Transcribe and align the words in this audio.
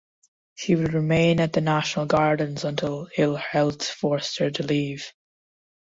She 0.55 0.75
would 0.75 0.93
remain 0.93 1.39
at 1.39 1.53
the 1.53 1.61
National 1.61 2.07
Gardens 2.07 2.63
until 2.63 3.07
ill 3.19 3.35
health 3.35 3.85
forced 3.87 4.39
her 4.39 4.49
to 4.49 4.63
leave. 4.63 5.13